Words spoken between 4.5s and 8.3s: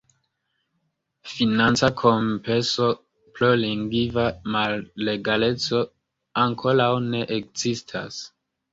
malegaleco ankoraŭ ne ekzistas.